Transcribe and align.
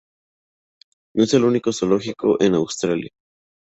No 1.15 1.25
es 1.25 1.35
el 1.35 1.43
único 1.43 1.71
zoológico 1.71 2.41
en 2.41 2.55
Australia. 2.55 3.11